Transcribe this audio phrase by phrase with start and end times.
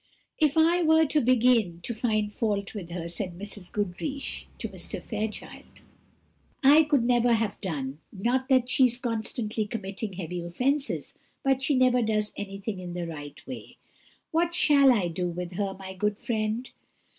[0.39, 3.71] "If I were to begin to find fault with her," said Mrs.
[3.71, 4.99] Goodriche to Mr.
[4.99, 5.81] Fairchild,
[6.63, 11.75] "I could never have done: not that she is constantly committing heavy offences, but she
[11.75, 13.77] never does anything in the right way.
[14.31, 16.67] What shall I do with her, my good friend?"